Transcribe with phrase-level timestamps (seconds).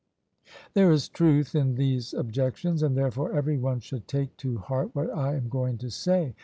[0.73, 5.15] There is truth in these objections, and therefore every one should take to heart what
[5.15, 6.33] I am going to say.